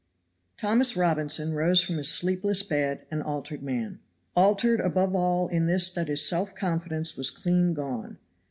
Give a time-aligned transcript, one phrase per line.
[0.57, 3.99] THOMAS ROBINSON rose from his sleepless bed an altered man;
[4.35, 8.17] altered above all in this that his self confidence was clean gone.